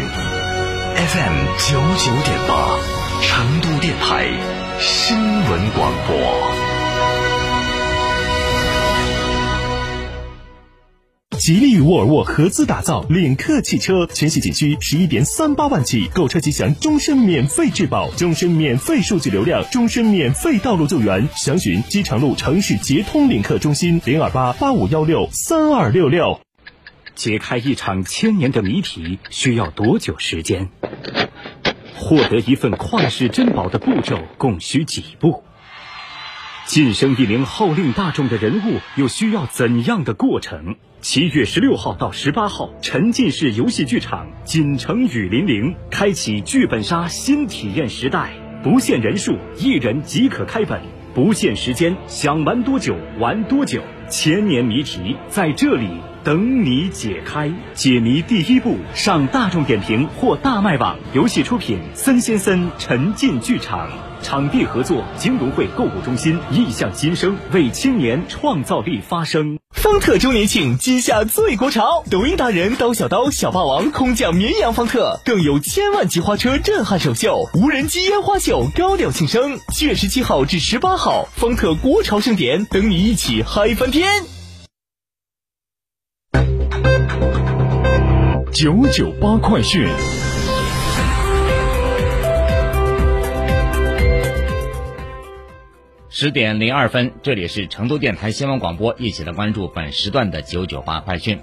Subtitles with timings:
[0.00, 1.36] FM
[1.68, 2.78] 九九点八，
[3.20, 4.26] 成都电台
[4.80, 6.16] 新闻广播。
[11.38, 21.28] 吉利与沃尔沃合资打造领克汽车，全系仅需十一点三八万起，购车即享终身免费质保、终身免费数据流量、终身免费道路救援。
[21.36, 26.40] 详询机场路城市捷通领克中心零二八八五幺六三二六六。
[27.14, 30.68] 解开一场千年的谜题需要多久时间？
[31.96, 35.44] 获得一份旷世珍宝的步骤共需几步？
[36.66, 40.76] 晋升一名号令大众的人物又需要怎样的过程？
[41.00, 48.32] 七月十六号到十八号，沉浸式游戏剧场锦城雨霖铃开启剧本杀新体验时代，
[48.62, 50.80] 不限人数，一人即可开本，
[51.14, 55.88] 不限时间，想玩多久玩多久，千年谜题在这里。
[56.24, 60.96] 等你解开解谜第一步，上大众点评或大麦网。
[61.12, 63.90] 游戏出品：森先森沉浸剧场，
[64.22, 66.38] 场地合作：金融汇购物中心。
[66.52, 69.58] 意向新生，为青年创造力发声。
[69.72, 72.04] 方特周年庆，今夏最国潮！
[72.08, 79.58] 抖音达人刀小刀、小霸王空降绵阳方特，更有千万级花车震撼首秀，无人机烟花秀高调庆生。
[79.72, 84.06] 七月十七号至十八号，方特国潮盛典，等你一起嗨翻天！
[88.62, 89.88] 九九八快讯，
[96.08, 101.40] 十点零二分，这里是成都电台新闻广播，一起来关注本时段的九九八快讯。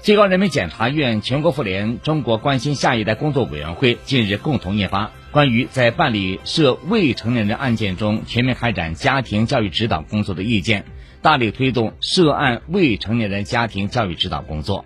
[0.00, 10.82] 最高人民检察院、全国妇联、中国关心下一代工作委员会近日共同印发《关于在办理涉未成年人案件中全面开展家庭教育指导工作的意见》，
[11.22, 14.84] 大力推动涉案未成年人家庭教育指导工作。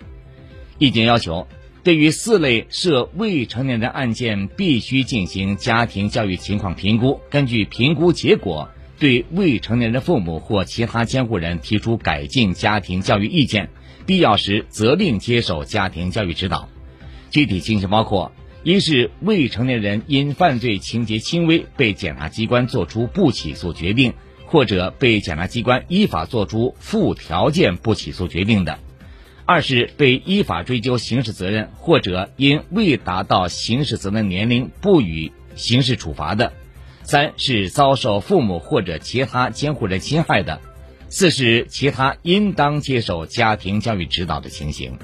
[0.79, 1.47] 意见要求，
[1.83, 13.71] 对于四类涉未成年人案件，必须进行家庭教育情况评估，根据评估结果，对未成年人的父母或其他监护人提出改进家庭教育意见，
[14.05, 16.69] 必要时责令接受家庭教育指导。
[17.31, 18.33] 具体情形包括：
[18.63, 24.13] 一是未成年人因犯罪情节轻微被检察机关作出不起诉决定，
[24.47, 28.79] 或者被检察机关依法作出附条件不起诉决定的。
[29.49, 36.51] 二是被依法追究刑事责任，或者因未达到刑事责任年龄不予刑事处罚的；
[37.05, 40.59] 三是遭受父母或者其他监护人侵害的；
[41.09, 44.99] 四是其他应当接受家庭教育指导的情形。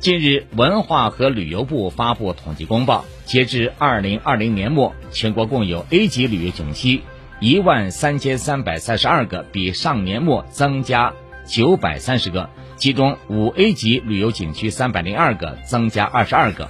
[0.00, 7.02] 近日，文化和旅游部发布统计公报，截至二零二零年末，全国共有 A 级旅游景区。
[7.40, 11.14] 一万三千三百三十二个，比上年末增加
[11.46, 16.68] 九百三十个，其中五 A 级旅游景区三百零二个，增加二十二个。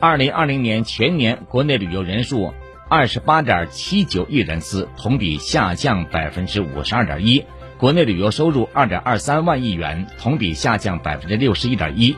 [0.00, 2.54] 二零二零年全年国内旅游人数
[2.88, 7.44] 二十八点七九亿人次，同比下降百分之五十二点一。
[7.76, 12.16] 国内旅游收入二点二三万亿元，同比下降百分之六十一点一。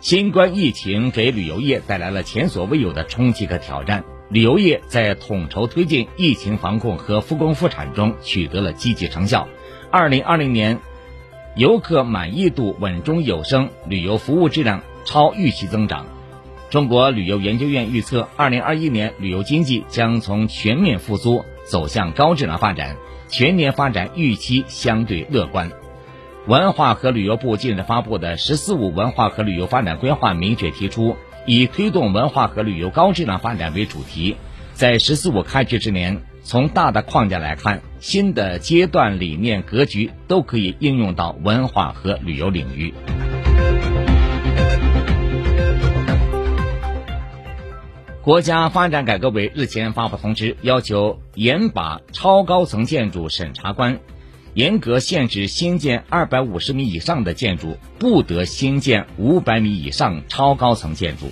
[0.00, 4.04] 新冠疫情给旅游业带来了前所未有的冲击和挑战。
[4.30, 9.48] 旅游业在统筹推进疫情防控和复工复产中取得了积极成效。
[9.90, 10.80] 二零二零年，
[11.56, 16.04] 游客满意度稳中有升，旅游服务质量超预期增长。
[16.68, 25.72] 中国旅游研究院预测，二零二一年旅游经济将从全面复苏走向高质量发展，全年发展预期相对乐观。
[26.46, 31.16] 文化和旅游部近日发布的“十四五”文化和旅游发展规划明确提出。
[31.50, 34.36] 以推动文化和旅游高质量发展为主题，
[34.74, 42.92] 在“十四五”开局之年，从大的框架来看，新的阶段理念格局都可以应用到文化和旅游领域。
[48.20, 54.00] 国家发展改革委日前发布通知，要求严把超高层建筑审查关。
[54.58, 61.30] 严格限制新建二百五十米以上的建筑，不得新建五百米以上超高层建筑。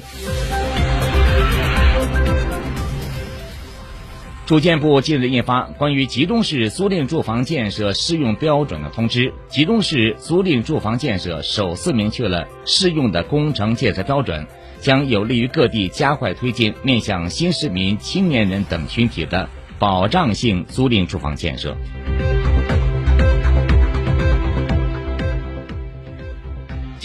[4.47, 14.47] 住建部近日印发关于集中式租赁住房建设适用标准的通知，集中式租赁住房建设首次明确了适用的工程建设标准，
[14.81, 19.51] 将有利于各地加快推进面向新市民、青年人等群体的
[19.81, 21.77] 保障性租赁住房建设。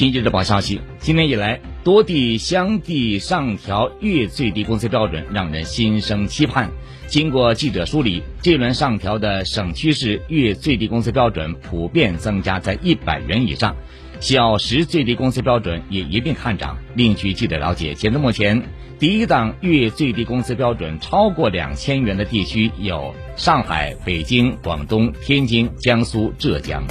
[0.01, 6.71] 经济日报消息，今年以来，多地相继上调月最低工资标准，让人心生期盼。
[7.06, 13.75] 经过记者梳理，这轮上调的省区市月最低工资标准普遍增加在一百元以上，
[14.19, 16.80] 小时最低工资标准也一并看涨。
[16.95, 18.59] 另据记者了解，截至目前，
[18.98, 26.83] 第一档月最低工资标准超过两千元的地区有上海、北京、广东、天津、江苏、浙江。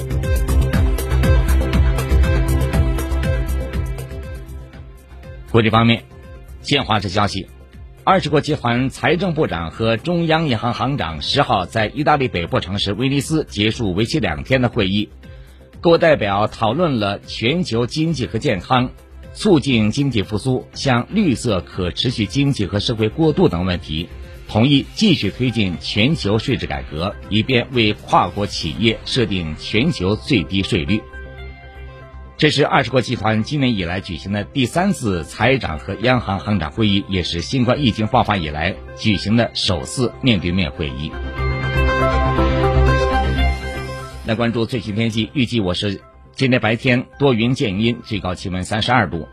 [5.50, 6.04] 国际方面，
[6.62, 7.48] 新华社消息。
[8.04, 15.08] 二十国集团财政部长和中央银行行长十号在意大利北部城市威尼斯结束为期两天的会议，
[15.80, 18.90] 各代表讨论了全球经济和健康、
[19.34, 24.08] 促进经济复苏、向绿色可持续经济和社会过渡等问题，
[24.46, 31.02] 同意继续推进全球税制改革，以便为跨国企业设定全球最低税率。
[32.40, 41.12] 这是二十国集团今年以来举行的第三次财长和央行行长会议，也是新冠疫情爆发以来举行的首次面对面会议。
[44.24, 46.00] 来关注最新天气，预计我是
[46.32, 49.28] 今天白天多云见阴，最高气温三十二度。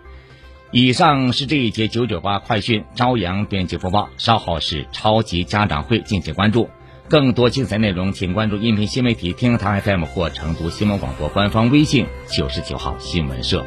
[0.71, 6.69] 以上是这一节九九八快讯朝阳编辑播报，稍后是超级家长会，敬请关注。
[7.09, 13.65] 更多精彩内容，请关注音频新媒体听堂 FM 或成都新闻广播官方微信九十九号新闻社。